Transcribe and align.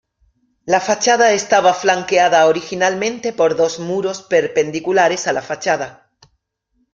La 0.65 0.81
fachada 0.81 1.31
estaba 1.31 1.75
flanqueada 1.75 2.47
originalmente 2.47 3.33
por 3.33 3.55
dos 3.55 3.77
muros 3.79 4.23
perpendiculares 4.23 5.27
a 5.27 5.33
la 5.33 5.43
fachada. 5.43 6.09